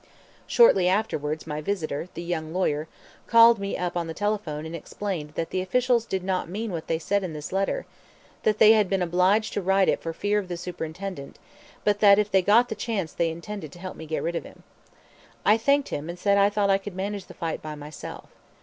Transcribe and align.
Shortly 0.47 0.87
afterwards 0.87 1.45
my 1.45 1.61
visitor, 1.61 2.09
the 2.15 2.23
young 2.23 2.51
lawyer, 2.51 2.87
called 3.27 3.59
me 3.59 3.77
up 3.77 3.95
on 3.95 4.07
the 4.07 4.15
telephone 4.15 4.65
and 4.65 4.75
explained 4.75 5.35
that 5.35 5.51
the 5.51 5.61
officials 5.61 6.07
did 6.07 6.23
not 6.23 6.49
mean 6.49 6.71
what 6.71 6.87
they 6.87 6.95
had 6.95 7.03
said 7.03 7.23
in 7.23 7.33
this 7.33 7.51
letter, 7.51 7.85
that 8.41 8.57
they 8.57 8.71
had 8.71 8.89
been 8.89 9.03
obliged 9.03 9.53
to 9.53 9.61
write 9.61 9.87
it 9.87 10.01
for 10.01 10.11
fear 10.11 10.39
of 10.39 10.47
the 10.47 10.57
Superintendent, 10.57 11.37
but 11.83 11.99
that 11.99 12.17
if 12.17 12.31
they 12.31 12.41
got 12.41 12.69
the 12.69 12.73
chance 12.73 13.13
they 13.13 13.29
intended 13.29 13.71
to 13.73 13.77
help 13.79 13.95
me 13.95 14.07
get 14.07 14.23
rid 14.23 14.35
of 14.35 14.43
him. 14.43 14.63
I 15.45 15.55
thanked 15.55 15.89
him 15.89 16.09
and 16.09 16.17
said 16.17 16.35
I 16.35 16.49
thought 16.49 16.71
I 16.71 16.79
could 16.79 16.95
manage 16.95 17.27
the 17.27 17.35
fight 17.35 17.61
by 17.61 17.75
myself. 17.75 18.29